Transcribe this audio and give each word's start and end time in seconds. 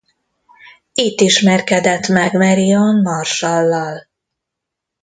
Itt 0.93 1.19
ismerkedett 1.21 2.07
meg 2.07 2.33
Marion 2.33 3.01
Marshall-lal. 3.01 4.07